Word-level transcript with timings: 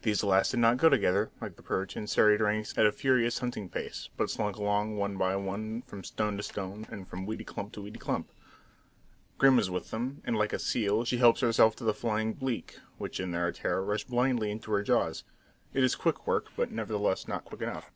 These 0.00 0.24
last 0.24 0.52
did 0.52 0.60
not 0.60 0.78
go 0.78 0.88
together, 0.88 1.30
like 1.38 1.56
the 1.56 1.62
perch, 1.62 1.94
in 1.94 2.06
serried 2.06 2.40
ranks 2.40 2.72
at 2.78 2.86
a 2.86 2.92
furious 2.92 3.40
hunting 3.40 3.68
pace, 3.68 4.08
but 4.16 4.30
slunk 4.30 4.56
along 4.56 4.96
one 4.96 5.18
by 5.18 5.36
one 5.36 5.82
from 5.82 6.02
stone 6.02 6.38
to 6.38 6.42
stone, 6.42 6.86
and 6.90 7.06
from 7.06 7.26
weedy 7.26 7.44
clump 7.44 7.72
to 7.74 7.82
weedy 7.82 7.98
clump. 7.98 8.30
Grim 9.36 9.58
is 9.58 9.68
with 9.68 9.90
them, 9.90 10.22
and 10.24 10.34
like 10.34 10.54
a 10.54 10.58
seal 10.58 11.04
she 11.04 11.18
helps 11.18 11.42
herself 11.42 11.76
to 11.76 11.84
the 11.84 11.92
flying 11.92 12.32
bleak 12.32 12.78
which 12.96 13.20
in 13.20 13.32
their 13.32 13.52
terror 13.52 13.84
rush 13.84 14.04
blindly 14.04 14.50
into 14.50 14.72
her 14.72 14.82
jaws. 14.82 15.24
It 15.74 15.84
is 15.84 15.94
quick 15.94 16.26
work, 16.26 16.46
but 16.56 16.72
nevertheless 16.72 17.28
not 17.28 17.44
quick 17.44 17.60
enough. 17.60 17.90